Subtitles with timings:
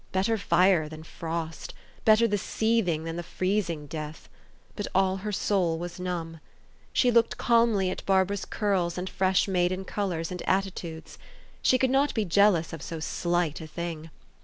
[0.11, 1.75] Better fire than frost!
[2.05, 4.29] Better the seething than the freez ing death!
[4.75, 6.39] But all her soul was numb.
[6.91, 11.19] She looked calmly at Barbara's curls and fresh maiden colors and attitudes.
[11.61, 14.09] She could not be jealous of so slight a thing.